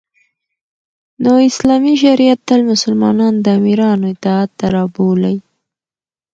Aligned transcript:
نو 1.23 1.33
اسلامی 1.49 1.93
شریعت 2.03 2.39
تل 2.47 2.61
مسلمانان 2.71 3.33
د 3.39 3.45
امیرانو 3.59 4.05
اطاعت 4.15 4.49
ته 4.59 4.65
رابولی 4.75 5.35